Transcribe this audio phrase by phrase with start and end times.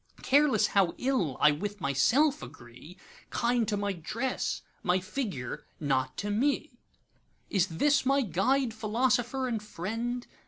[0.23, 2.97] Careless how ill I with myself agree,
[3.29, 6.79] Kind to my dress, my figure,—not to me.
[7.51, 10.25] Is this my Guide, Philosopher, and Friend?